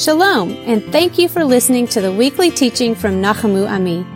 [0.00, 4.06] Shalom, and thank you for listening to the weekly teaching from Nachamu Ami.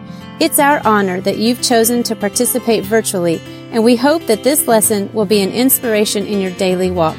[0.41, 3.39] It's our honor that you've chosen to participate virtually,
[3.71, 7.18] and we hope that this lesson will be an inspiration in your daily walk.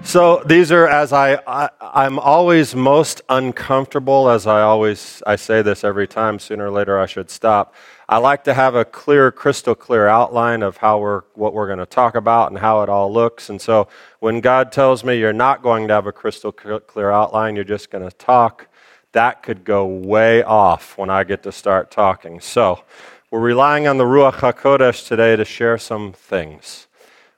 [0.06, 5.64] So these are as I, I am always most uncomfortable as I always I say
[5.64, 7.74] this every time sooner or later I should stop.
[8.07, 11.79] I like to have a clear crystal clear outline of how we're what we're going
[11.79, 13.50] to talk about and how it all looks.
[13.50, 13.88] And so
[14.20, 17.90] when God tells me you're not going to have a crystal clear outline, you're just
[17.90, 18.68] going to talk,
[19.14, 22.40] that could go way off when I get to start talking.
[22.40, 22.84] So,
[23.32, 26.87] we're relying on the Ruach HaKodesh today to share some things.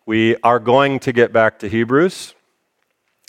[0.06, 2.36] We are going to get back to Hebrews.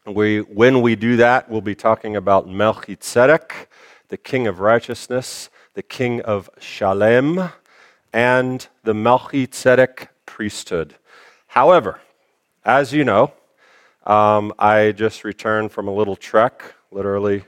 [0.09, 3.69] We, when we do that, we'll be talking about Melchizedek,
[4.09, 7.51] the king of righteousness, the king of Shalem,
[8.11, 10.95] and the Melchizedek priesthood.
[11.49, 12.01] However,
[12.65, 13.35] as you know,
[14.07, 17.45] um, I just returned from a little trek, literally,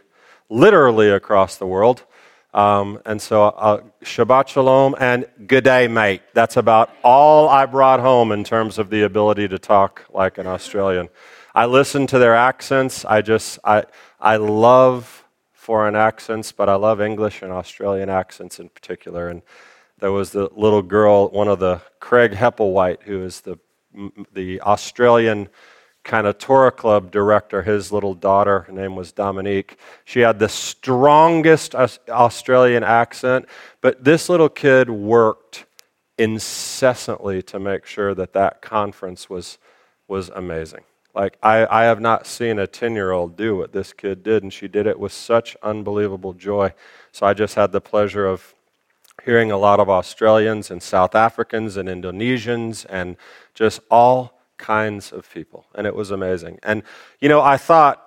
[0.50, 2.04] literally across the world.
[2.52, 6.20] Um, and so, uh, Shabbat Shalom and good day, mate.
[6.34, 10.46] That's about all I brought home in terms of the ability to talk like an
[10.46, 11.08] Australian.
[11.54, 13.04] I listen to their accents.
[13.04, 13.84] I just, I,
[14.20, 19.28] I love foreign accents, but I love English and Australian accents in particular.
[19.28, 19.42] And
[19.98, 23.58] there was the little girl, one of the Craig Heppelwhite, who is the,
[24.32, 25.48] the Australian
[26.02, 29.76] kind of Torah Club director, his little daughter, her name was Dominique.
[30.04, 33.46] She had the strongest Australian accent,
[33.80, 35.66] but this little kid worked
[36.16, 39.58] incessantly to make sure that that conference was,
[40.08, 40.84] was amazing.
[41.14, 44.42] Like, I, I have not seen a 10 year old do what this kid did,
[44.42, 46.72] and she did it with such unbelievable joy.
[47.12, 48.54] So I just had the pleasure of
[49.24, 53.16] hearing a lot of Australians and South Africans and Indonesians and
[53.54, 55.66] just all kinds of people.
[55.74, 56.58] And it was amazing.
[56.62, 56.82] And,
[57.20, 58.06] you know, I thought,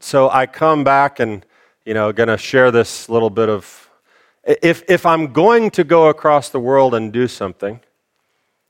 [0.00, 1.46] so I come back and,
[1.84, 3.88] you know, going to share this little bit of,
[4.44, 7.80] if, if I'm going to go across the world and do something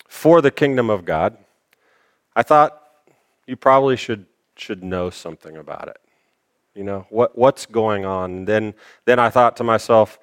[0.07, 1.37] for the kingdom of God,
[2.37, 2.82] I thought
[3.53, 4.25] you probably should,
[4.57, 5.99] should know something about it.
[6.75, 8.47] You know, what, what's going on?
[8.47, 8.73] Then,
[9.05, 10.19] then I thought to myself,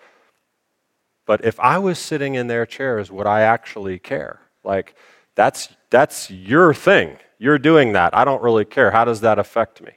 [1.27, 4.39] but if I was sitting in their chairs, would I actually care?
[4.63, 4.95] Like,
[5.35, 7.17] that's, that's your thing.
[7.37, 8.17] You're doing that.
[8.17, 8.89] I don't really care.
[8.89, 9.91] How does that affect me?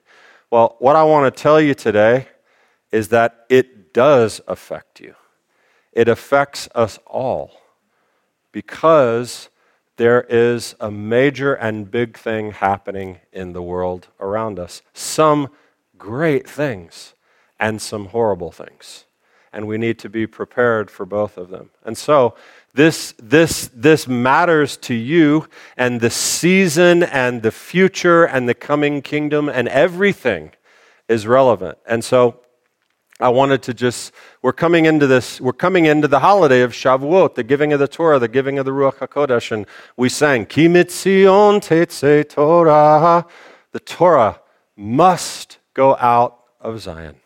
[0.51, 2.29] Well, what I want to tell you today
[2.91, 5.15] is that it does affect you.
[5.95, 7.63] It affects us all
[8.53, 9.49] because
[9.97, 14.83] there is a major and big thing happening in the world around us.
[14.95, 15.49] Some
[15.99, 17.15] great things
[17.61, 19.05] and some horrible things.
[19.53, 21.71] And we need to be prepared for both of them.
[21.85, 22.35] And so,
[22.75, 29.03] this, this, this matters to you and the season and the future and the coming
[29.03, 30.53] kingdom and everything
[31.07, 31.77] is relevant.
[31.87, 32.41] And so,
[33.21, 37.35] I wanted to just, we're coming into this, we're coming into the holiday of Shavuot,
[37.35, 40.67] the giving of the Torah, the giving of the Ruach HaKodesh, and we sang, Ki
[40.67, 43.27] mitzion tetze Torah.
[43.73, 44.41] The Torah
[44.77, 47.17] must go out of Zion.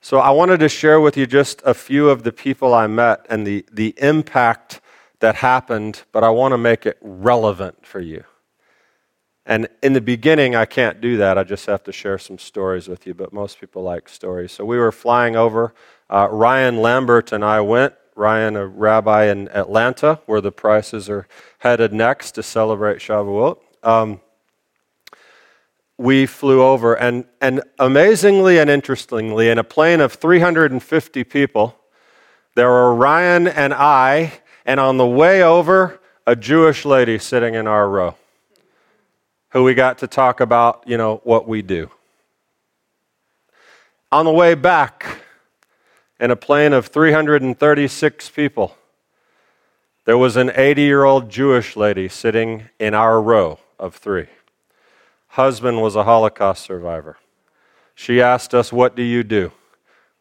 [0.00, 3.26] So I wanted to share with you just a few of the people I met
[3.28, 4.80] and the, the impact
[5.18, 8.22] that happened, but I want to make it relevant for you.
[9.48, 11.38] And in the beginning, I can't do that.
[11.38, 14.50] I just have to share some stories with you, but most people like stories.
[14.50, 15.72] So we were flying over.
[16.10, 17.94] Uh, Ryan Lambert and I went.
[18.16, 23.58] Ryan, a rabbi in Atlanta, where the prices are headed next to celebrate Shavuot.
[23.84, 24.20] Um,
[25.96, 31.78] we flew over, and, and amazingly and interestingly, in a plane of 350 people,
[32.54, 37.66] there were Ryan and I, and on the way over, a Jewish lady sitting in
[37.66, 38.16] our row
[39.50, 41.90] who we got to talk about, you know, what we do.
[44.12, 45.22] On the way back,
[46.18, 48.76] in a plane of 336 people,
[50.04, 54.28] there was an 80 year old Jewish lady sitting in our row of three.
[55.28, 57.18] Husband was a Holocaust survivor.
[57.94, 59.52] She asked us, What do you do?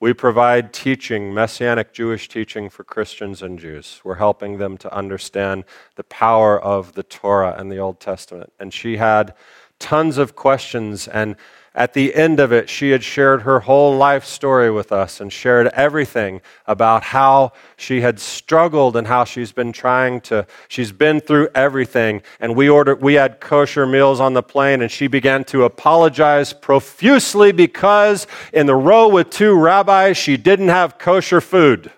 [0.06, 4.02] We provide teaching, messianic Jewish teaching for Christians and Jews.
[4.04, 5.63] We're helping them to understand
[5.96, 8.54] the power of the Torah and the Old Testament.
[8.60, 9.34] And she had
[9.80, 11.07] tons of questions.
[11.07, 11.36] And
[11.75, 15.31] at the end of it, she had shared her whole life story with us and
[15.31, 21.19] shared everything about how she had struggled and how she's been trying to, she's been
[21.19, 22.22] through everything.
[22.39, 26.54] And we ordered, we had kosher meals on the plane, and she began to apologize
[26.54, 31.92] profusely because in the row with two rabbis, she didn't have kosher food.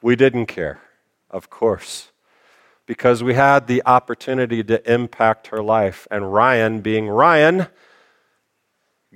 [0.00, 0.80] we didn't care,
[1.28, 2.12] of course
[2.88, 6.08] because we had the opportunity to impact her life.
[6.10, 7.66] And Ryan, being Ryan,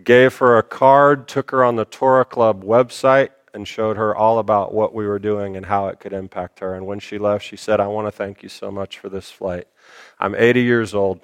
[0.04, 4.38] gave her a card, took her on the Torah Club website, and showed her all
[4.38, 6.74] about what we were doing and how it could impact her.
[6.74, 9.30] And when she left, she said, I want to thank you so much for this
[9.30, 9.66] flight.
[10.20, 11.20] I'm 80 years old.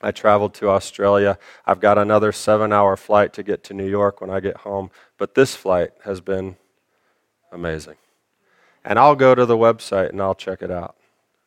[0.00, 1.36] I traveled to Australia.
[1.66, 4.92] I've got another seven hour flight to get to New York when I get home.
[5.18, 6.56] But this flight has been
[7.50, 7.96] amazing.
[8.84, 10.96] And I'll go to the website and I'll check it out.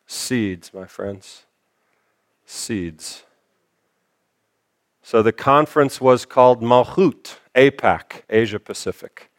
[0.06, 1.44] Seeds, my friends.
[2.44, 3.24] Seeds.
[5.02, 9.30] So the conference was called Malchut, APAC, Asia Pacific.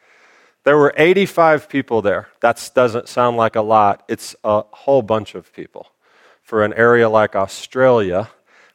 [0.64, 2.28] There were 85 people there.
[2.42, 4.04] That doesn't sound like a lot.
[4.10, 5.88] It's a whole bunch of people.
[6.42, 8.30] For an area like Australia,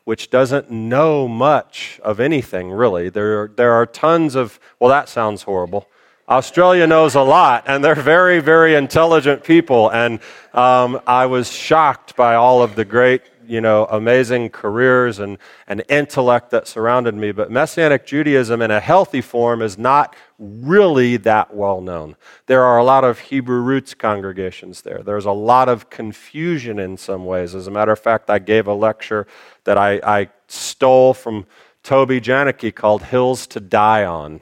[0.05, 5.43] which doesn't know much of anything really, there, there are tons of, well, that sounds
[5.43, 5.89] horrible.
[6.29, 9.91] Australia knows a lot, and they're very, very intelligent people.
[9.91, 10.21] And
[10.55, 15.37] um, I was shocked by all of the great, you know, amazing careers and,
[15.67, 17.33] and intellect that surrounded me.
[17.33, 22.17] But Messianic Judaism in a healthy form is not really that well known.
[22.47, 25.03] There are a lot of Hebrew roots congregations there.
[25.03, 27.55] There's a lot of confusion in some ways.
[27.57, 29.27] As a matter of fact, I gave a lecture
[29.65, 31.47] that I, I stole from
[31.83, 34.41] Toby Janicki called Hills to Die On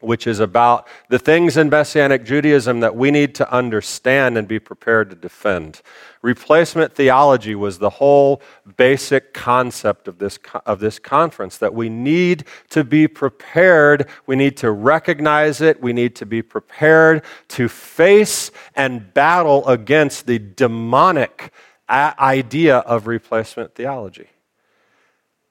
[0.00, 4.58] which is about the things in Messianic Judaism that we need to understand and be
[4.58, 5.80] prepared to defend.
[6.22, 8.42] Replacement theology was the whole
[8.76, 14.56] basic concept of this, of this conference that we need to be prepared, we need
[14.58, 21.52] to recognize it, we need to be prepared to face and battle against the demonic
[21.88, 24.28] uh, idea of replacement theology.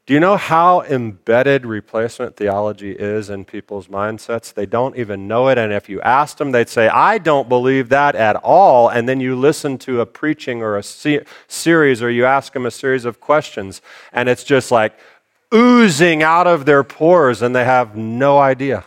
[0.06, 4.54] Do you know how embedded replacement theology is in people's mindsets?
[4.54, 5.58] They don't even know it.
[5.58, 8.90] And if you asked them, they'd say, I don't believe that at all.
[8.90, 12.72] And then you listen to a preaching or a series, or you ask them a
[12.72, 13.82] series of questions,
[14.14, 14.94] and it's just like
[15.52, 18.86] oozing out of their pores, and they have no idea.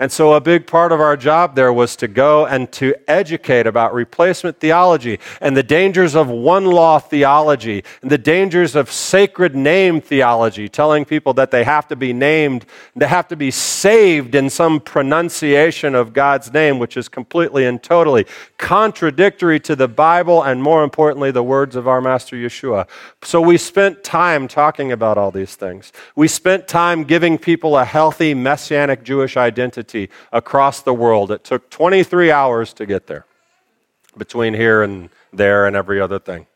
[0.00, 3.66] And so, a big part of our job there was to go and to educate
[3.66, 9.56] about replacement theology and the dangers of one law theology and the dangers of sacred
[9.56, 12.64] name theology, telling people that they have to be named,
[12.94, 17.82] they have to be saved in some pronunciation of God's name, which is completely and
[17.82, 18.24] totally
[18.56, 22.86] contradictory to the Bible and, more importantly, the words of our Master Yeshua.
[23.22, 25.92] So, we spent time talking about all these things.
[26.14, 29.87] We spent time giving people a healthy messianic Jewish identity
[30.32, 31.30] across the world.
[31.30, 33.26] It took 23 hours to get there,
[34.16, 36.46] between here and there and every other thing.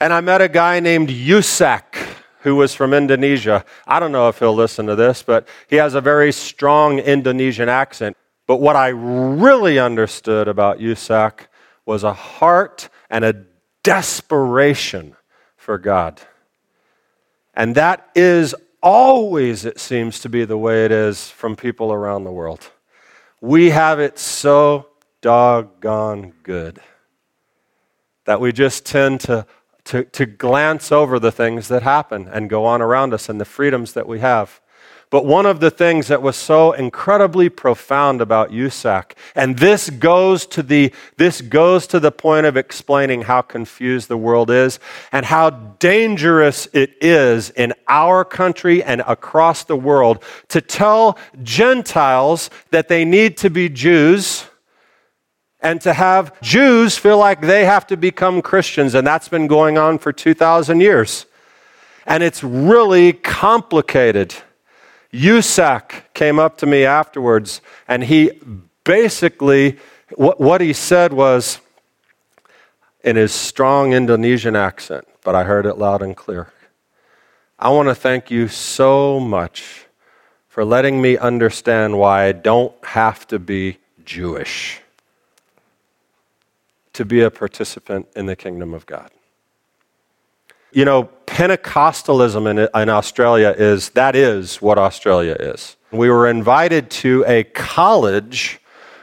[0.00, 1.94] And I met a guy named Yusak
[2.40, 3.64] who was from Indonesia.
[3.86, 7.68] I don't know if he'll listen to this, but he has a very strong Indonesian
[7.68, 8.16] accent.
[8.48, 11.46] But what I really understood about Yusak
[11.86, 13.44] was a heart and a
[13.84, 15.16] desperation
[15.56, 16.20] for God.
[17.54, 22.24] And that is always, it seems to be the way it is from people around
[22.24, 22.70] the world.
[23.40, 24.88] We have it so
[25.20, 26.80] doggone good
[28.24, 29.46] that we just tend to,
[29.84, 33.44] to, to glance over the things that happen and go on around us and the
[33.44, 34.60] freedoms that we have.
[35.12, 40.46] But one of the things that was so incredibly profound about Yusak, and this goes
[40.46, 44.80] to the, this goes to the point of explaining how confused the world is
[45.12, 52.48] and how dangerous it is in our country and across the world to tell Gentiles
[52.70, 54.46] that they need to be Jews
[55.60, 58.94] and to have Jews feel like they have to become Christians.
[58.94, 61.26] And that's been going on for 2,000 years.
[62.06, 64.34] And it's really complicated.
[65.12, 68.32] Yusak came up to me afterwards, and he
[68.84, 69.78] basically,
[70.14, 71.60] what, what he said was
[73.04, 76.52] in his strong Indonesian accent, but I heard it loud and clear.
[77.58, 79.86] I want to thank you so much
[80.48, 84.80] for letting me understand why I don't have to be Jewish
[86.92, 89.10] to be a participant in the kingdom of God.
[90.72, 95.76] You know, Pentecostalism in, in Australia is that is what Australia is.
[95.90, 98.58] We were invited to a college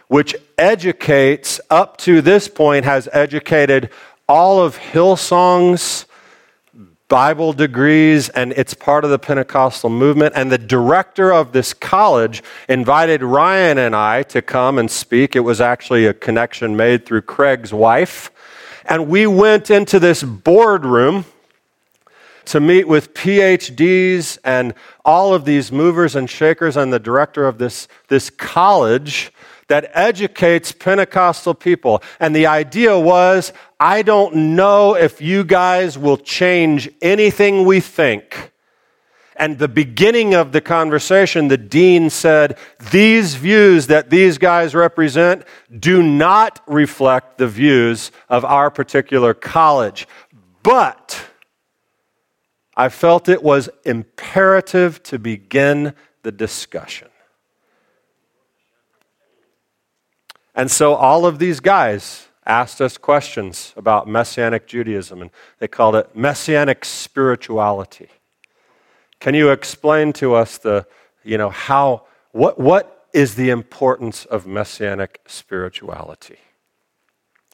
[0.07, 3.91] which educates, up to this point, has educated
[4.27, 6.07] all of Hillsong's
[7.07, 10.33] Bible degrees, and it's part of the Pentecostal movement.
[10.35, 15.35] And the director of this college invited Ryan and I to come and speak.
[15.35, 18.31] It was actually a connection made through Craig's wife.
[18.85, 21.25] And we went into this boardroom
[22.49, 24.73] to meet with PhDs and
[25.05, 29.31] all of these movers and shakers and the director of this, this college
[29.67, 32.01] that educates Pentecostal people.
[32.19, 38.51] And the idea was I don't know if you guys will change anything we think.
[39.35, 42.57] And the beginning of the conversation, the dean said,
[42.91, 45.43] These views that these guys represent
[45.79, 50.07] do not reflect the views of our particular college.
[50.63, 51.28] But
[52.79, 55.93] I felt it was imperative to begin
[56.24, 57.09] the discussion.
[60.55, 65.93] And so all of these guys asked us questions about Messianic Judaism, and they called
[65.93, 68.07] it Messianic spirituality.
[69.19, 70.88] Can you explain to us the,
[71.21, 76.38] you know, how, what, what is the importance of Messianic spirituality?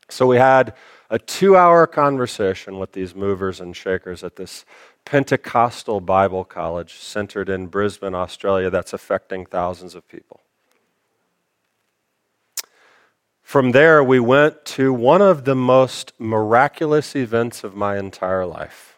[0.09, 0.73] So we had
[1.09, 4.65] a two hour conversation with these movers and shakers at this
[5.05, 10.41] Pentecostal Bible College centered in Brisbane, Australia, that's affecting thousands of people.
[13.41, 18.97] From there, we went to one of the most miraculous events of my entire life.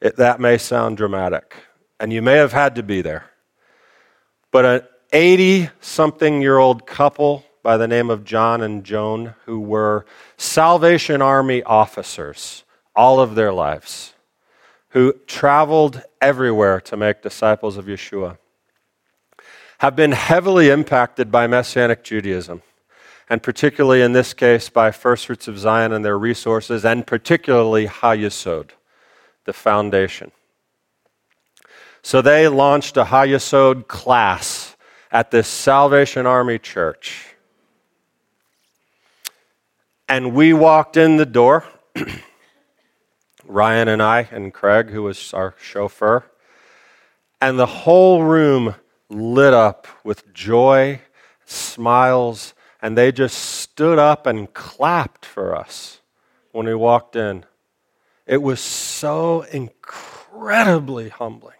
[0.00, 1.54] It, that may sound dramatic,
[2.00, 3.30] and you may have had to be there.
[4.50, 4.80] But an
[5.12, 10.06] 80 something year old couple by the name of John and Joan, who were
[10.38, 12.64] Salvation Army officers
[12.96, 14.14] all of their lives
[14.92, 18.38] who traveled everywhere to make disciples of Yeshua,
[19.80, 22.62] have been heavily impacted by Messianic Judaism,
[23.28, 27.86] and particularly in this case by First Fruits of Zion and their resources, and particularly
[27.86, 28.70] Hayesod,
[29.44, 30.30] the foundation.
[32.00, 34.74] So they launched a Hayesod class
[35.12, 37.34] at this Salvation Army church.
[40.08, 41.64] And we walked in the door.
[43.44, 46.24] Ryan and I, and Craig, who was our chauffeur.
[47.40, 48.74] And the whole room
[49.10, 51.00] lit up with joy,
[51.44, 56.00] smiles, and they just stood up and clapped for us
[56.52, 57.44] when we walked in.
[58.26, 61.57] It was so incredibly humbling.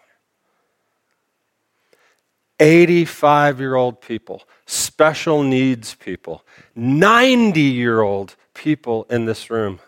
[2.61, 9.81] 85 year old people, special needs people, 90 year old people in this room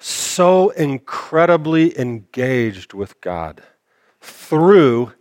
[0.00, 3.62] so incredibly engaged with God
[4.20, 5.12] through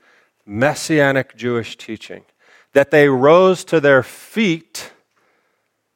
[0.45, 2.23] messianic Jewish teaching
[2.73, 4.91] that they rose to their feet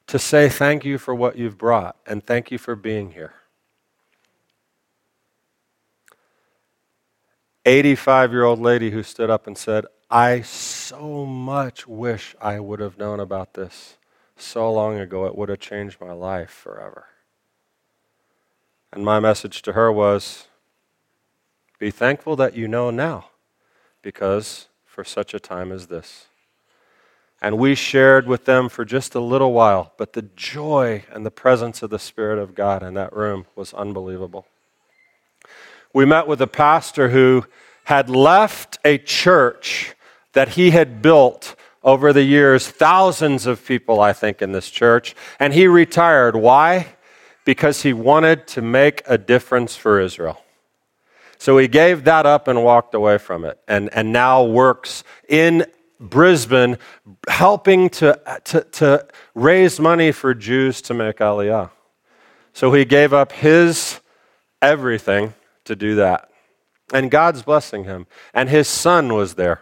[0.07, 3.33] to say thank you for what you've brought and thank you for being here.
[7.65, 12.79] 85 year old lady who stood up and said, I so much wish I would
[12.79, 13.97] have known about this
[14.37, 15.25] so long ago.
[15.25, 17.05] It would have changed my life forever.
[18.91, 20.45] And my message to her was
[21.79, 23.29] be thankful that you know now,
[24.03, 26.27] because for such a time as this.
[27.41, 31.31] And we shared with them for just a little while, but the joy and the
[31.31, 34.45] presence of the Spirit of God in that room was unbelievable.
[35.91, 37.47] We met with a pastor who
[37.85, 39.95] had left a church
[40.33, 45.15] that he had built over the years, thousands of people, I think, in this church,
[45.39, 46.35] and he retired.
[46.35, 46.95] Why?
[47.45, 50.41] because he wanted to make a difference for Israel.
[51.37, 55.65] So he gave that up and walked away from it, and, and now works in
[55.99, 56.77] Brisbane
[57.27, 61.69] helping to, to, to raise money for Jews to make Aliyah.
[62.53, 63.99] So he gave up his
[64.61, 65.33] everything
[65.65, 66.29] to do that.
[66.93, 68.05] And God's blessing him.
[68.33, 69.61] And his son was there,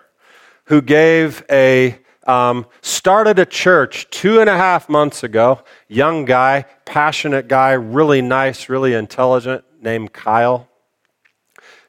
[0.71, 5.61] who gave a um, started a church two and a half months ago.
[5.89, 10.69] Young guy, passionate guy, really nice, really intelligent, named Kyle.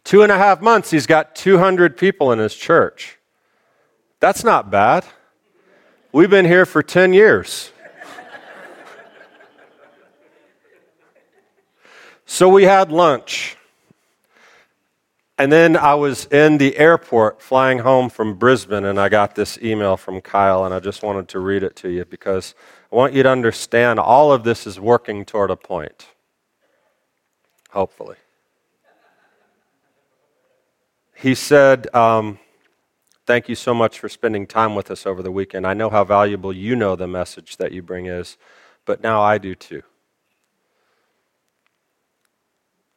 [0.03, 3.21] Two and a half months, he's got 200 people in his church.
[4.19, 5.05] That's not bad.
[6.11, 7.71] We've been here for 10 years.
[12.27, 13.57] so we had lunch.
[15.43, 19.59] And then I was in the airport flying home from Brisbane, and I got this
[19.61, 22.55] email from Kyle, and I just wanted to read it to you because
[22.93, 26.07] I want you to understand all of this is working toward a point.
[27.71, 28.15] Hopefully.
[31.17, 32.39] He said, um,
[33.27, 35.67] Thank you so much for spending time with us over the weekend.
[35.67, 38.39] I know how valuable you know the message that you bring is,
[38.85, 39.83] but now I do too.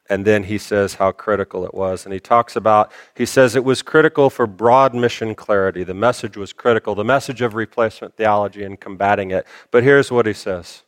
[0.09, 2.05] And then he says how critical it was.
[2.05, 5.83] And he talks about, he says it was critical for broad mission clarity.
[5.83, 9.47] The message was critical, the message of replacement theology and combating it.
[9.71, 10.83] But here's what he says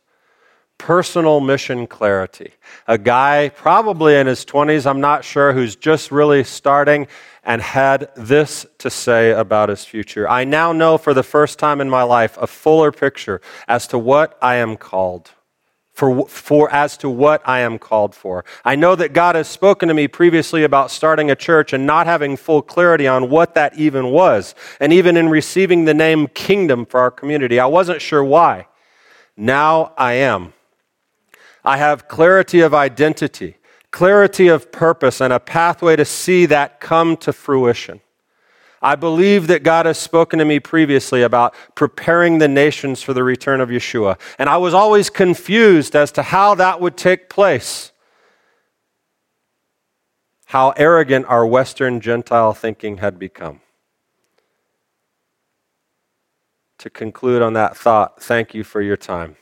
[0.78, 2.52] personal mission clarity.
[2.86, 7.08] A guy, probably in his 20s, I'm not sure, who's just really starting
[7.42, 10.28] and had this to say about his future.
[10.28, 13.98] I now know for the first time in my life a fuller picture as to
[13.98, 15.32] what I am called
[15.98, 18.44] for, for as to what I am called for.
[18.64, 22.06] I know that God has spoken to me previously about starting a church and not
[22.06, 26.86] having full clarity on what that even was, and even in receiving the name kingdom
[26.86, 27.58] for our community.
[27.58, 28.68] I wasn't sure why.
[29.36, 30.52] Now I am.
[31.64, 33.56] I have clarity of identity,
[33.90, 38.02] clarity of purpose, and a pathway to see that come to fruition.
[38.80, 43.24] I believe that God has spoken to me previously about preparing the nations for the
[43.24, 44.18] return of Yeshua.
[44.38, 47.92] And I was always confused as to how that would take place.
[50.46, 53.60] How arrogant our Western Gentile thinking had become.
[56.78, 59.36] To conclude on that thought, thank you for your time.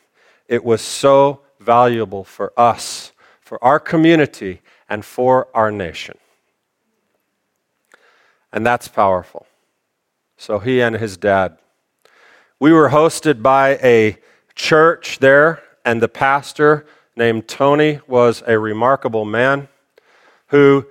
[0.48, 6.16] It was so valuable for us, for our community, and for our nation.
[8.56, 9.46] And that's powerful.
[10.38, 11.58] So he and his dad.
[12.58, 14.16] We were hosted by a
[14.54, 16.86] church there, and the pastor
[17.16, 19.68] named Tony was a remarkable man
[20.46, 20.86] who,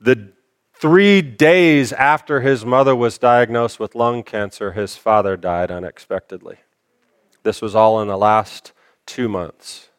[0.00, 0.32] the
[0.72, 6.56] three days after his mother was diagnosed with lung cancer, his father died unexpectedly.
[7.42, 8.72] This was all in the last
[9.04, 9.90] two months.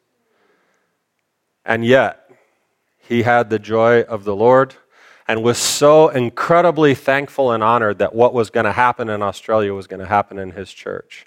[1.64, 2.32] And yet,
[2.98, 4.74] he had the joy of the Lord
[5.32, 9.74] and was so incredibly thankful and honored that what was going to happen in Australia
[9.74, 11.26] was going to happen in his church.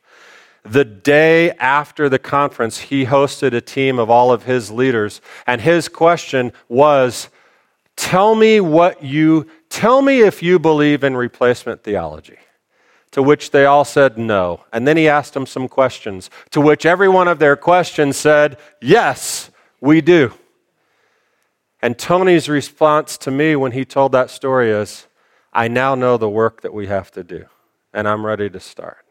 [0.62, 5.58] The day after the conference, he hosted a team of all of his leaders, and
[5.58, 7.30] his question was
[7.96, 12.36] Tell me what you, tell me if you believe in replacement theology.
[13.12, 14.64] To which they all said no.
[14.70, 18.58] And then he asked them some questions, to which every one of their questions said,
[18.82, 20.34] Yes, we do.
[21.84, 25.06] And Tony's response to me when he told that story is,
[25.52, 27.44] I now know the work that we have to do,
[27.92, 29.04] and I'm ready to start.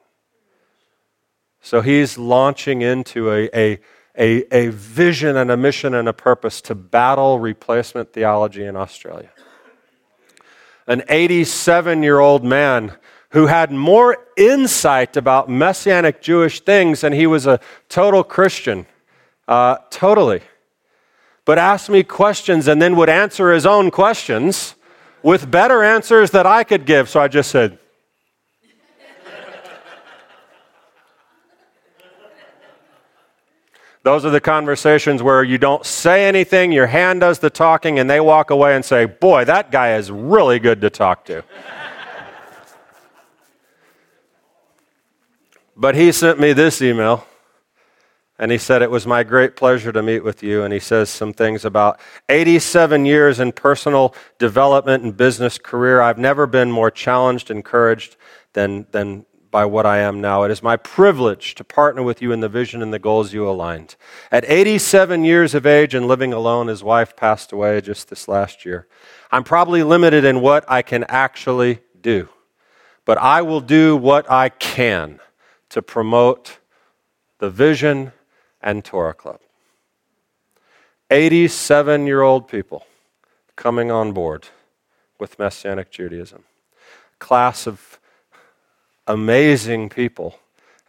[1.62, 3.80] So he's launching into a, a,
[4.18, 9.30] a, a vision and a mission and a purpose to battle replacement theology in Australia.
[10.88, 12.94] An 87 year old man
[13.34, 18.88] who had more insight about messianic Jewish things than he was a total Christian.
[19.48, 20.42] Uh, totally
[21.46, 24.76] but asked me questions and then would answer his own questions
[25.22, 27.10] with better answers that I could give.
[27.10, 27.80] So I just said,
[34.04, 38.10] Those are the conversations where you don't say anything, your hand does the talking, and
[38.10, 41.42] they walk away and say, Boy, that guy is really good to talk to.
[45.78, 47.26] but he sent me this email.
[48.40, 50.64] And he said, It was my great pleasure to meet with you.
[50.64, 56.02] And he says some things about 87 years in personal development and business career.
[56.02, 58.18] I've never been more challenged, encouraged
[58.54, 60.42] than, than by what I am now.
[60.44, 63.48] It is my privilege to partner with you in the vision and the goals you
[63.48, 63.96] aligned.
[64.32, 68.66] At 87 years of age and living alone, his wife passed away just this last
[68.66, 68.88] year.
[69.32, 72.30] I'm probably limited in what I can actually do,
[73.06, 75.20] but I will do what I can
[75.70, 76.58] to promote
[77.38, 78.12] the vision
[78.64, 79.40] and Torah Club.
[81.12, 82.88] 87 year old people
[83.56, 84.48] coming on board
[85.20, 86.44] with Messianic Judaism.
[87.20, 88.00] Class of
[89.06, 90.40] amazing people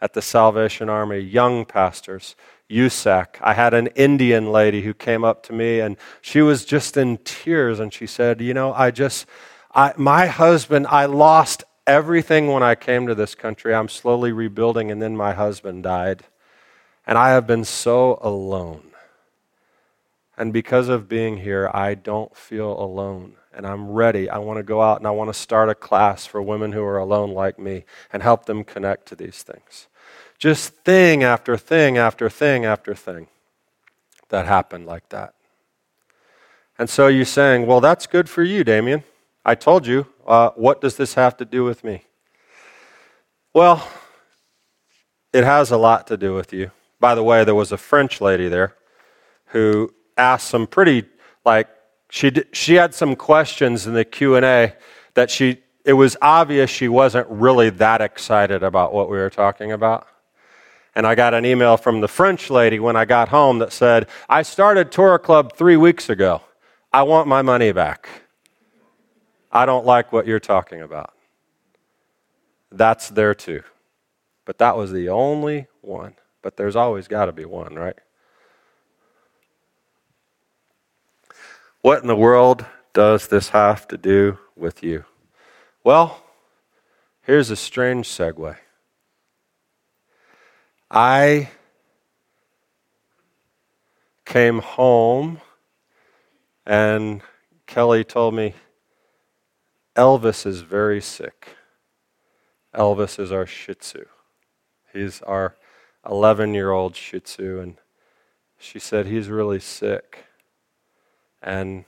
[0.01, 2.35] at the Salvation Army, young pastors,
[2.69, 3.37] Yusak.
[3.41, 7.17] I had an Indian lady who came up to me and she was just in
[7.17, 9.27] tears and she said, You know, I just,
[9.73, 13.73] I, my husband, I lost everything when I came to this country.
[13.73, 16.23] I'm slowly rebuilding, and then my husband died.
[17.07, 18.91] And I have been so alone.
[20.37, 23.35] And because of being here, I don't feel alone.
[23.53, 24.29] And I'm ready.
[24.29, 26.83] I want to go out and I want to start a class for women who
[26.83, 29.87] are alone like me and help them connect to these things.
[30.37, 33.27] Just thing after thing after thing after thing
[34.29, 35.33] that happened like that.
[36.77, 39.03] And so you're saying, well, that's good for you, Damian.
[39.45, 40.07] I told you.
[40.27, 42.03] Uh, what does this have to do with me?
[43.53, 43.87] Well,
[45.31, 46.71] it has a lot to do with you.
[46.99, 48.75] By the way, there was a French lady there
[49.47, 51.03] who asked some pretty
[51.45, 51.67] like
[52.09, 54.73] she she had some questions in the Q&A
[55.13, 59.71] that she it was obvious she wasn't really that excited about what we were talking
[59.71, 60.07] about.
[60.95, 64.07] And I got an email from the French lady when I got home that said,
[64.29, 66.41] "I started Torah Club 3 weeks ago.
[66.93, 68.07] I want my money back.
[69.51, 71.13] I don't like what you're talking about.
[72.71, 73.63] That's there too.
[74.45, 76.15] But that was the only one.
[76.45, 77.97] But there's always got to be one, right?
[81.81, 85.05] What in the world does this have to do with you?
[85.83, 86.23] Well,
[87.23, 88.57] here's a strange segue.
[90.91, 91.49] I
[94.23, 95.41] came home
[96.63, 97.23] and
[97.65, 98.53] Kelly told me
[99.95, 101.55] Elvis is very sick.
[102.71, 104.05] Elvis is our Shih Tzu.
[104.93, 105.55] He's our
[106.09, 107.75] 11 year old Shih Tzu, and
[108.57, 110.25] she said he's really sick.
[111.41, 111.85] And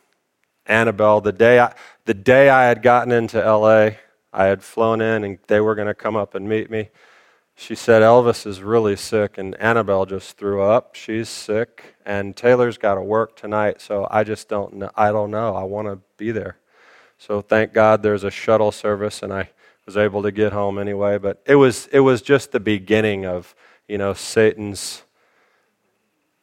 [0.65, 1.73] Annabelle, the day I,
[2.05, 3.91] the day I had gotten into LA,
[4.33, 6.89] I had flown in and they were going to come up and meet me.
[7.59, 10.93] She said, Elvis is really sick, and Annabelle just threw up.
[10.93, 14.91] She's sick, and Taylor's got to work tonight, so I just don't know.
[14.95, 15.55] I don't know.
[15.55, 16.57] I want to be there.
[17.17, 19.49] So thank God there's a shuttle service, and I
[19.87, 21.17] was able to get home anyway.
[21.17, 23.55] But it was, it was just the beginning of,
[23.87, 25.03] you know, Satan's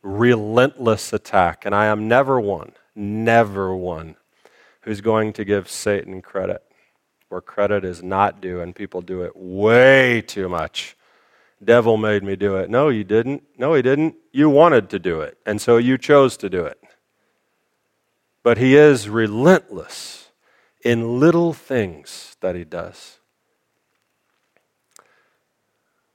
[0.02, 1.64] relentless attack.
[1.64, 4.16] And I am never one, never one
[4.82, 6.62] who's going to give Satan credit
[7.34, 10.96] where credit is not due, and people do it way too much.
[11.64, 12.70] Devil made me do it.
[12.70, 13.42] No, you didn't.
[13.58, 14.14] No, he didn't.
[14.30, 16.78] You wanted to do it, and so you chose to do it.
[18.44, 20.30] But he is relentless
[20.84, 23.18] in little things that he does.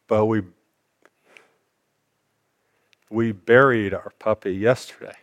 [0.08, 0.44] But we
[3.10, 5.16] we buried our puppy yesterday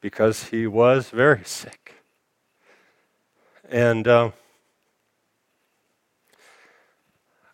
[0.00, 1.94] because he was very sick.
[3.68, 4.30] And uh,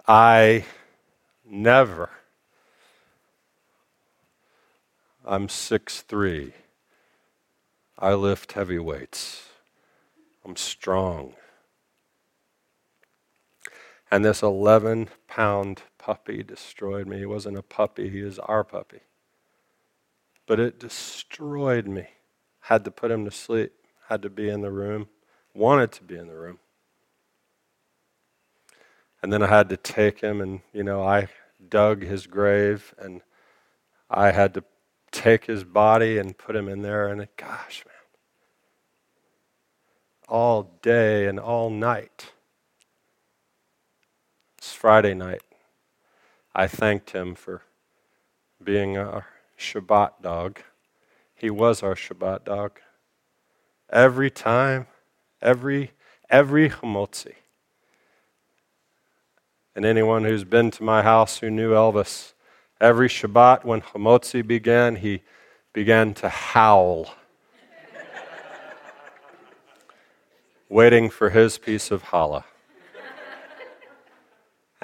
[0.06, 0.64] I
[1.44, 2.10] never,
[5.24, 6.52] I'm six three.
[7.98, 9.48] I lift heavy weights.
[10.44, 11.34] I'm strong.
[14.14, 17.18] And this 11 pound puppy destroyed me.
[17.18, 19.00] He wasn't a puppy, he was our puppy.
[20.46, 22.06] But it destroyed me.
[22.60, 23.72] Had to put him to sleep,
[24.06, 25.08] had to be in the room,
[25.52, 26.60] wanted to be in the room.
[29.20, 31.26] And then I had to take him, and, you know, I
[31.68, 33.20] dug his grave, and
[34.08, 34.62] I had to
[35.10, 37.96] take his body and put him in there, and it, gosh, man.
[40.28, 42.33] All day and all night.
[44.84, 45.40] Friday night.
[46.54, 47.62] I thanked him for
[48.62, 49.24] being our
[49.58, 50.60] Shabbat dog.
[51.34, 52.80] He was our Shabbat dog.
[53.88, 54.86] Every time,
[55.40, 55.92] every
[56.28, 57.32] every Hamotzi.
[59.74, 62.34] And anyone who's been to my house who knew Elvis,
[62.78, 65.22] every Shabbat when Hamotzi began, he
[65.72, 67.14] began to howl,
[70.68, 72.44] waiting for his piece of challah.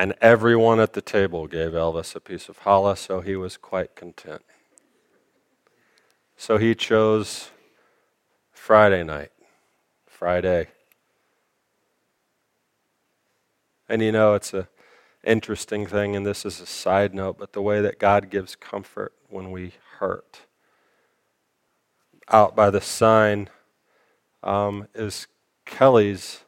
[0.01, 3.95] And everyone at the table gave Elvis a piece of challah, so he was quite
[3.95, 4.41] content.
[6.39, 7.51] So he chose
[8.51, 9.31] Friday night,
[10.07, 10.69] Friday.
[13.91, 14.69] And you know, it's an
[15.23, 19.13] interesting thing, and this is a side note, but the way that God gives comfort
[19.29, 20.47] when we hurt.
[22.31, 23.51] Out by the sign
[24.43, 25.27] um, is
[25.67, 26.45] Kelly's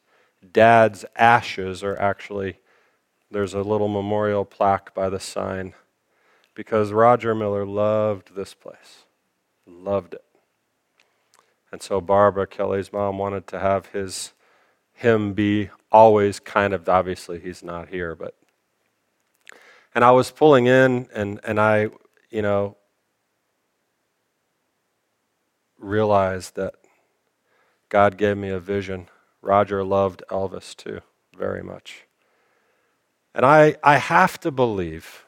[0.53, 2.57] dad's ashes are actually
[3.33, 5.75] there's a little memorial plaque by the sign
[6.55, 9.05] because Roger Miller loved this place,
[9.67, 10.25] loved it.
[11.71, 14.33] And so Barbara, Kelly's mom, wanted to have his
[14.93, 18.37] him be always kind of obviously he's not here, but
[19.95, 21.89] and I was pulling in and, and I,
[22.31, 22.77] you know,
[25.79, 26.75] realized that
[27.89, 29.09] God gave me a vision.
[29.43, 31.01] Roger loved Elvis too,
[31.37, 32.05] very much.
[33.35, 35.25] And I, I have to believe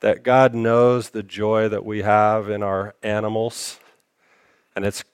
[0.00, 3.80] that God knows the joy that we have in our animals.
[4.74, 5.04] And it's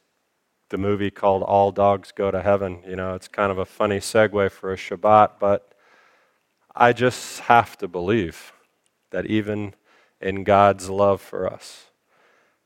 [0.68, 2.82] the movie called All Dogs Go to Heaven.
[2.86, 5.72] You know, it's kind of a funny segue for a Shabbat, but
[6.74, 8.52] I just have to believe
[9.10, 9.74] that even
[10.20, 11.86] in God's love for us.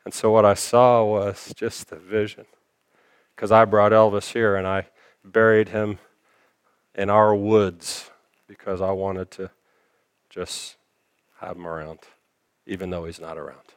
[0.04, 2.46] And so what I saw was just the vision.
[3.34, 4.88] Because I brought Elvis here and I
[5.24, 5.98] buried him
[6.94, 8.09] in our woods
[8.50, 9.48] because I wanted to
[10.28, 10.74] just
[11.38, 12.00] have him around,
[12.66, 13.74] even though he's not around.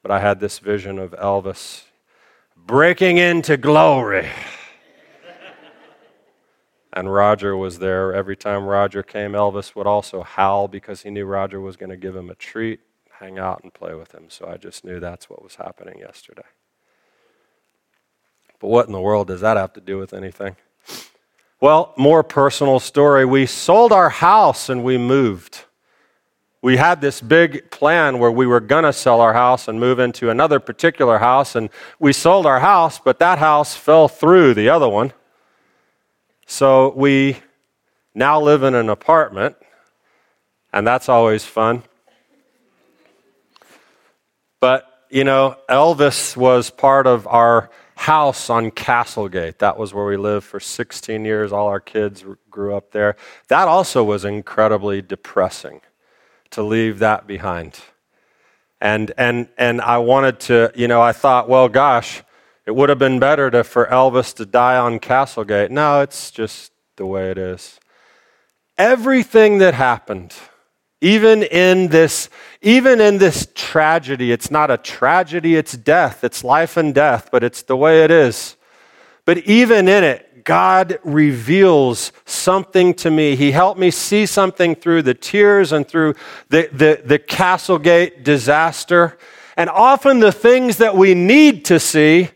[0.00, 1.82] But I had this vision of Elvis
[2.56, 4.30] breaking into glory.
[6.94, 8.14] and Roger was there.
[8.14, 11.98] Every time Roger came, Elvis would also howl because he knew Roger was going to
[11.98, 12.80] give him a treat,
[13.20, 14.30] hang out, and play with him.
[14.30, 16.48] So I just knew that's what was happening yesterday.
[18.58, 20.56] But what in the world does that have to do with anything?
[21.60, 23.24] Well, more personal story.
[23.24, 25.64] We sold our house and we moved.
[26.62, 29.98] We had this big plan where we were going to sell our house and move
[29.98, 31.54] into another particular house.
[31.54, 35.12] And we sold our house, but that house fell through the other one.
[36.46, 37.38] So we
[38.14, 39.56] now live in an apartment,
[40.72, 41.82] and that's always fun.
[44.60, 49.58] But, you know, Elvis was part of our house on Castlegate.
[49.58, 51.52] That was where we lived for 16 years.
[51.52, 53.16] All our kids grew up there.
[53.48, 55.80] That also was incredibly depressing
[56.50, 57.80] to leave that behind.
[58.80, 62.22] And, and, and I wanted to, you know, I thought, well, gosh,
[62.66, 65.70] it would have been better to, for Elvis to die on Castlegate.
[65.70, 67.78] No, it's just the way it is.
[68.76, 70.34] Everything that happened,
[71.04, 72.30] even in this,
[72.62, 76.24] even in this tragedy, it's not a tragedy, it's death.
[76.24, 78.56] It's life and death, but it's the way it is.
[79.26, 83.36] But even in it, God reveals something to me.
[83.36, 86.14] He helped me see something through the tears and through
[86.48, 89.18] the, the, the Castlegate disaster.
[89.58, 92.30] And often the things that we need to see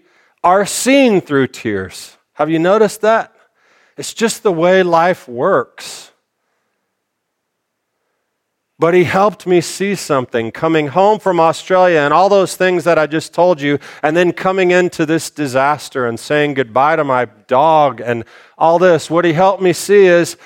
[0.44, 2.18] are seen through tears.
[2.34, 3.34] Have you noticed that?
[3.96, 6.12] It's just the way life works.
[8.78, 12.96] But he helped me see something coming home from Australia and all those things that
[12.96, 17.24] I just told you, and then coming into this disaster and saying goodbye to my
[17.48, 18.24] dog and
[18.56, 19.10] all this.
[19.10, 20.36] What he helped me see is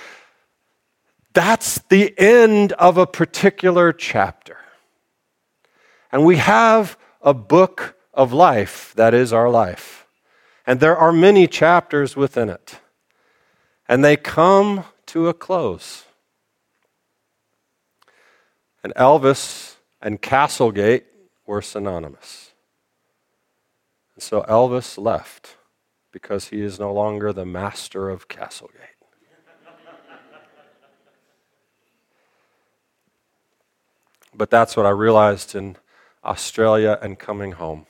[1.34, 4.56] that's the end of a particular chapter.
[6.10, 10.06] And we have a book of life that is our life.
[10.66, 12.80] And there are many chapters within it.
[13.88, 16.04] And they come to a close.
[18.82, 21.04] And Elvis and Castlegate
[21.46, 22.50] were synonymous.
[24.14, 25.56] And so Elvis left
[26.10, 28.80] because he is no longer the master of Castlegate.
[34.34, 35.76] but that's what I realized in
[36.24, 37.86] Australia and coming home.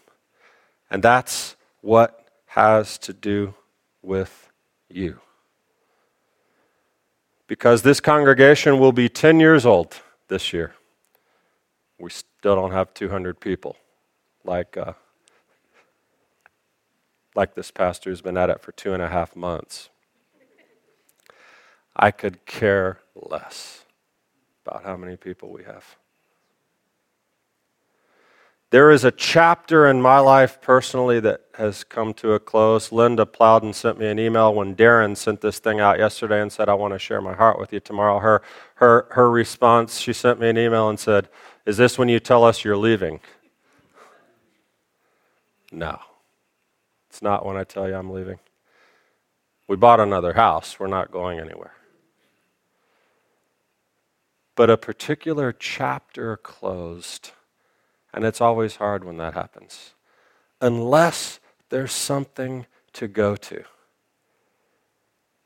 [0.91, 3.55] And that's what has to do
[4.03, 4.51] with
[4.91, 5.21] you.
[7.47, 9.97] Because this congregation will be 10 years old
[10.29, 10.75] this year
[12.03, 13.77] we still don't have 200 people
[14.45, 14.95] like, uh,
[17.37, 19.89] like this pastor who's been at it for two and a half months.
[21.95, 23.85] I could care less
[24.67, 25.97] about how many people we have.
[28.71, 32.91] There is a chapter in my life personally that has come to a close.
[32.91, 36.69] Linda Plowden sent me an email when Darren sent this thing out yesterday and said,
[36.69, 38.19] I want to share my heart with you tomorrow.
[38.19, 38.43] Her,
[38.77, 41.29] her, her response, she sent me an email and said,
[41.65, 43.21] Is this when you tell us you're leaving?
[45.71, 45.99] No.
[47.09, 48.39] It's not when I tell you I'm leaving.
[49.69, 50.79] We bought another house.
[50.79, 51.75] We're not going anywhere.
[54.55, 57.31] But a particular chapter closed
[58.13, 59.95] and it's always hard when that happens,
[60.61, 63.65] unless there's something to go to.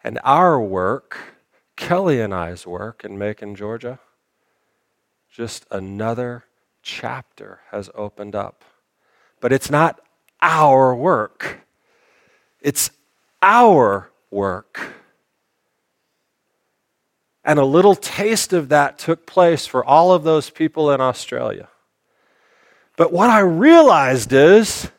[0.02, 1.37] And our work,
[1.76, 4.00] Kelly and I's work in Macon, Georgia,
[5.37, 6.44] just another
[6.83, 8.64] chapter has opened up.
[9.38, 10.01] But it's not
[10.40, 11.61] our work,
[12.62, 12.90] it's
[13.42, 14.94] our work.
[17.44, 21.68] And a little taste of that took place for all of those people in Australia.
[22.96, 24.90] But what I realized is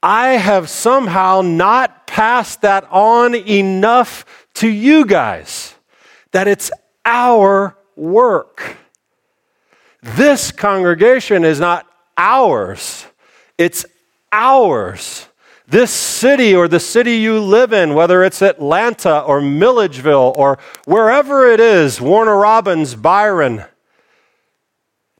[0.00, 5.74] I have somehow not passed that on enough to you guys,
[6.30, 6.70] that it's
[7.04, 8.76] our work.
[10.02, 13.06] This congregation is not ours,
[13.56, 13.84] it's
[14.32, 15.26] ours.
[15.70, 21.46] This city or the city you live in, whether it's Atlanta or Milledgeville or wherever
[21.46, 23.64] it is, Warner Robins, Byron,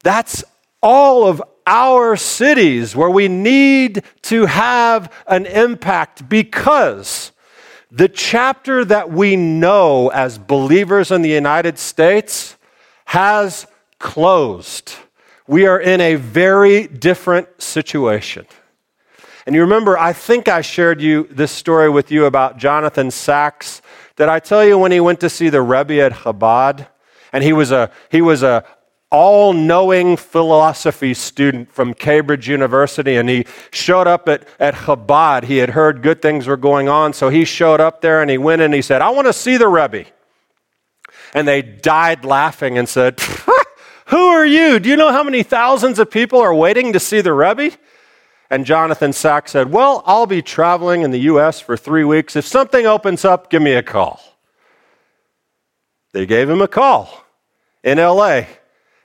[0.02, 0.42] that's
[0.82, 7.32] all of our cities where we need to have an impact because
[7.90, 12.56] the chapter that we know as believers in the United States
[13.04, 13.66] has
[13.98, 14.94] closed.
[15.46, 18.46] We are in a very different situation.
[19.46, 23.80] And you remember, I think I shared you this story with you about Jonathan Sacks.
[24.16, 26.86] Did I tell you when he went to see the Rebbe at Chabad?
[27.32, 28.64] And he was a, he was a,
[29.10, 35.44] all knowing philosophy student from Cambridge University, and he showed up at, at Chabad.
[35.44, 38.36] He had heard good things were going on, so he showed up there and he
[38.36, 40.04] went and he said, I want to see the Rebbe.
[41.32, 43.18] And they died laughing and said,
[44.08, 44.78] Who are you?
[44.78, 47.76] Do you know how many thousands of people are waiting to see the Rebbe?
[48.50, 51.60] And Jonathan Sacks said, Well, I'll be traveling in the U.S.
[51.60, 52.34] for three weeks.
[52.34, 54.20] If something opens up, give me a call.
[56.12, 57.24] They gave him a call
[57.84, 58.44] in LA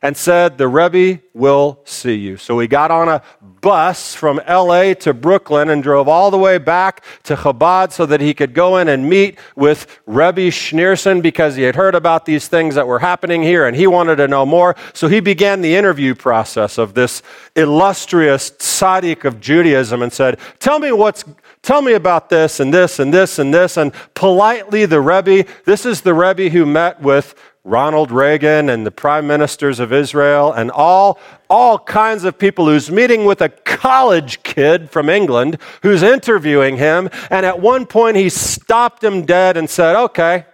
[0.03, 2.35] and said, The Rebbe will see you.
[2.35, 3.23] So he got on a
[3.61, 8.19] bus from LA to Brooklyn and drove all the way back to Chabad so that
[8.19, 12.49] he could go in and meet with Rebbe Schneerson because he had heard about these
[12.49, 14.75] things that were happening here and he wanted to know more.
[14.93, 17.23] So he began the interview process of this
[17.55, 21.23] illustrious tzaddik of Judaism and said, Tell me what's
[21.61, 23.77] tell me about this and this and this and this.
[23.77, 27.33] And politely, the Rebbe, this is the Rebbe who met with
[27.65, 31.17] Ronald Reagan and the prime ministers of Israel and all,
[31.49, 37.09] all kinds of people who's meeting with a college kid from England who's interviewing him.
[37.29, 40.45] And at one point, he stopped him dead and said, Okay,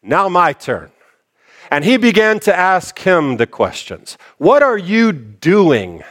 [0.00, 0.92] now my turn.
[1.72, 6.04] And he began to ask him the questions What are you doing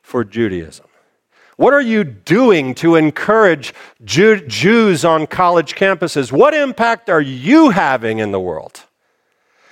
[0.00, 0.86] for Judaism?
[1.56, 6.32] What are you doing to encourage Jew- Jews on college campuses?
[6.32, 8.84] What impact are you having in the world?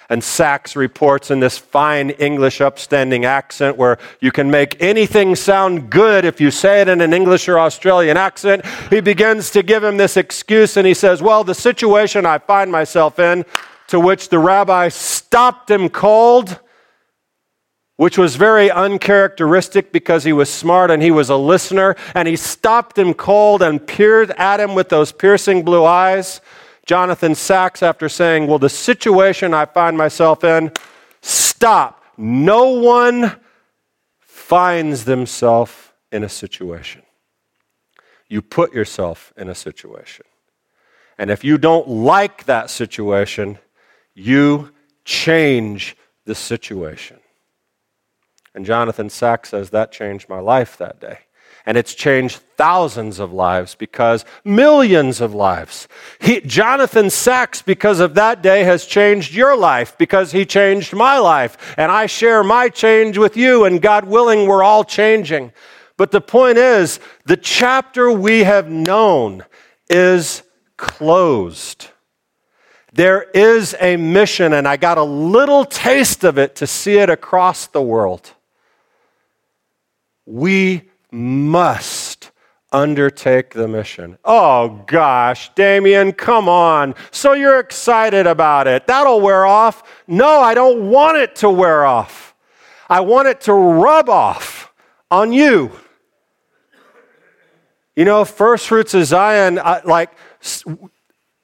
[0.09, 5.91] And Sacks reports in this fine English upstanding accent where you can make anything sound
[5.91, 8.65] good if you say it in an English or Australian accent.
[8.91, 12.71] He begins to give him this excuse and he says, Well, the situation I find
[12.71, 13.45] myself in,
[13.88, 16.59] to which the rabbi stopped him cold
[18.03, 22.35] which was very uncharacteristic because he was smart and he was a listener, and he
[22.35, 26.41] stopped him cold and peered at him with those piercing blue eyes.
[26.87, 30.73] Jonathan Sacks, after saying, Well, the situation I find myself in,
[31.21, 32.05] stop.
[32.16, 33.40] No one
[34.18, 35.73] finds themselves
[36.11, 37.03] in a situation.
[38.29, 40.27] You put yourself in a situation.
[41.18, 43.59] And if you don't like that situation,
[44.14, 44.73] you
[45.05, 47.18] change the situation.
[48.55, 51.21] And Jonathan Sacks says that changed my life that day.
[51.64, 55.87] And it's changed thousands of lives because millions of lives.
[56.20, 61.18] He, Jonathan Sacks, because of that day, has changed your life because he changed my
[61.18, 61.75] life.
[61.77, 65.53] And I share my change with you, and God willing, we're all changing.
[65.96, 69.44] But the point is, the chapter we have known
[69.88, 70.42] is
[70.77, 71.88] closed.
[72.92, 77.09] There is a mission, and I got a little taste of it to see it
[77.09, 78.33] across the world.
[80.27, 82.31] We must
[82.72, 84.18] undertake the mission.
[84.25, 86.94] Oh gosh, Damian, come on.
[87.11, 88.87] So you're excited about it.
[88.87, 89.83] That'll wear off.
[90.07, 92.35] No, I don't want it to wear off.
[92.88, 94.72] I want it to rub off
[95.11, 95.72] on you.
[97.94, 100.11] You know, First Fruits of Zion, like,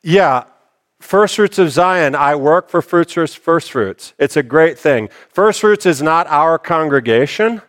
[0.03, 0.45] yeah,
[0.99, 4.15] First Fruits of Zion, I work for First Fruits, First Fruits.
[4.19, 5.11] It's a great thing.
[5.29, 7.61] First Fruits is not our congregation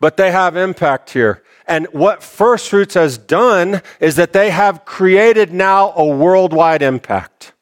[0.00, 1.42] but they have impact here.
[1.66, 7.52] And what First Fruits has done is that they have created now a worldwide impact.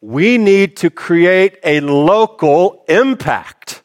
[0.00, 3.82] We need to create a local impact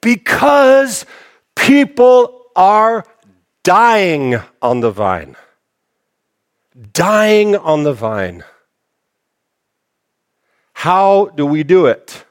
[0.00, 1.06] because
[1.54, 3.04] people are
[3.62, 5.36] dying on the vine.
[6.92, 8.44] Dying on the vine.
[10.72, 12.24] How do we do it?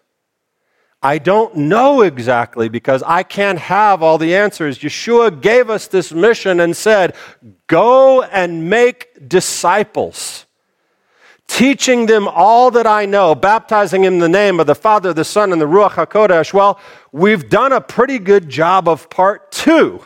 [1.03, 4.79] I don't know exactly because I can't have all the answers.
[4.79, 7.15] Yeshua gave us this mission and said,
[7.65, 10.45] Go and make disciples,
[11.47, 15.51] teaching them all that I know, baptizing in the name of the Father, the Son,
[15.51, 16.53] and the Ruach HaKodesh.
[16.53, 16.79] Well,
[17.11, 20.05] we've done a pretty good job of part two.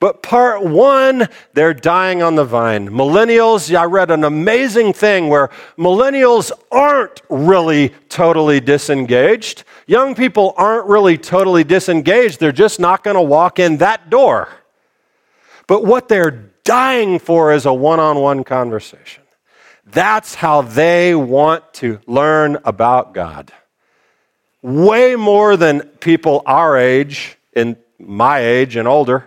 [0.00, 2.88] But part one, they're dying on the vine.
[2.88, 9.64] Millennials, I read an amazing thing where millennials aren't really totally disengaged.
[9.86, 12.40] Young people aren't really totally disengaged.
[12.40, 14.48] They're just not going to walk in that door.
[15.66, 19.22] But what they're dying for is a one on one conversation.
[19.84, 23.52] That's how they want to learn about God.
[24.62, 29.26] Way more than people our age, in my age and older.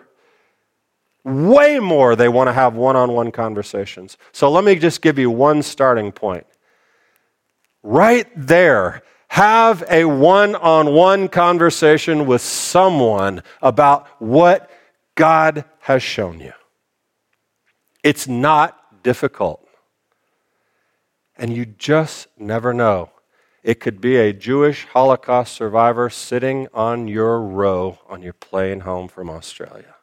[1.24, 4.18] Way more they want to have one on one conversations.
[4.32, 6.46] So let me just give you one starting point.
[7.82, 14.70] Right there, have a one on one conversation with someone about what
[15.16, 16.54] God has shown you.
[18.04, 19.68] It's not difficult.
[21.38, 23.10] And you just never know.
[23.64, 29.08] It could be a Jewish Holocaust survivor sitting on your row on your plane home
[29.08, 29.96] from Australia.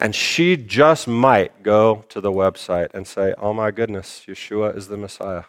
[0.00, 4.88] And she just might go to the website and say, Oh my goodness, Yeshua is
[4.88, 5.44] the Messiah.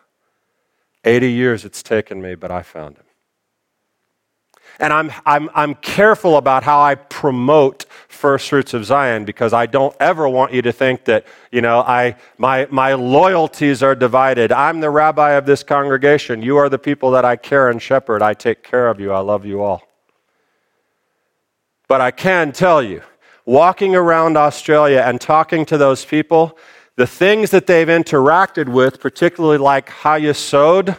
[1.03, 3.05] 80 years it's taken me, but I found him.
[4.79, 9.65] And I'm, I'm, I'm careful about how I promote First Fruits of Zion because I
[9.65, 14.53] don't ever want you to think that, you know, I, my, my loyalties are divided.
[14.53, 16.41] I'm the rabbi of this congregation.
[16.41, 18.21] You are the people that I care and shepherd.
[18.21, 19.11] I take care of you.
[19.11, 19.83] I love you all.
[21.89, 23.01] But I can tell you,
[23.49, 26.55] walking around Australia and talking to those people,
[26.97, 30.95] the things that they've interacted with, particularly like Hayesod,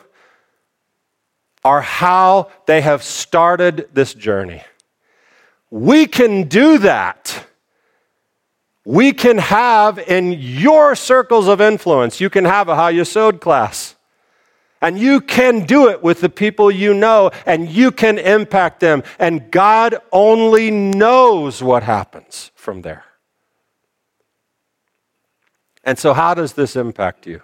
[1.62, 4.64] are how they have started this journey.
[5.70, 7.46] We can do that.
[8.84, 13.94] We can have in your circles of influence, you can have a Hayesod class.
[14.80, 19.02] And you can do it with the people you know, and you can impact them.
[19.18, 23.04] And God only knows what happens from there.
[25.84, 27.42] And so, how does this impact you?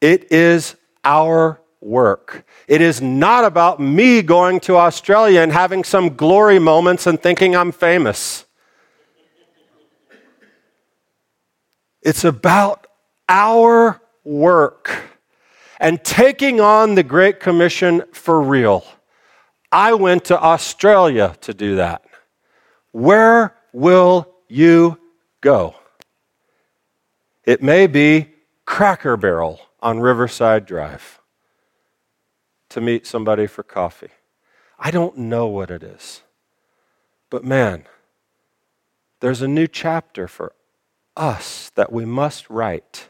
[0.00, 2.46] It is our work.
[2.66, 7.54] It is not about me going to Australia and having some glory moments and thinking
[7.54, 8.44] I'm famous.
[12.02, 12.86] It's about
[13.28, 15.15] our work
[15.78, 18.84] and taking on the Great Commission for real.
[19.70, 22.04] I went to Australia to do that.
[22.92, 24.98] Where will you
[25.40, 25.74] go?
[27.44, 28.28] It may be
[28.64, 31.20] Cracker Barrel on Riverside Drive
[32.70, 34.10] to meet somebody for coffee.
[34.78, 36.22] I don't know what it is.
[37.30, 37.84] But man,
[39.20, 40.52] there's a new chapter for
[41.16, 43.08] us that we must write.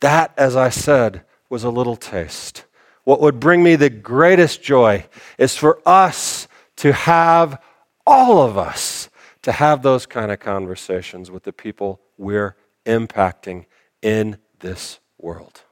[0.00, 2.64] That, as I said, was a little taste.
[3.04, 5.06] What would bring me the greatest joy
[5.38, 6.46] is for us
[6.76, 7.60] to have,
[8.06, 9.08] all of us,
[9.42, 13.64] to have those kind of conversations with the people we're impacting
[14.02, 15.62] in this world.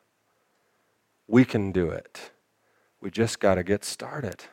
[1.29, 2.31] We can do it.
[3.01, 4.45] We just got to get started.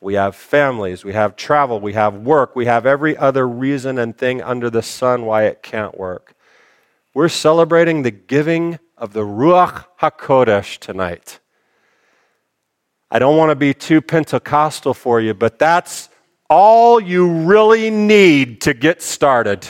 [0.00, 4.16] We have families, we have travel, we have work, we have every other reason and
[4.16, 6.34] thing under the sun why it can't work.
[7.16, 11.40] We're celebrating the giving of the Ruach HaKodesh tonight.
[13.10, 16.10] I don't want to be too Pentecostal for you, but that's
[16.50, 19.66] all you really need to get started.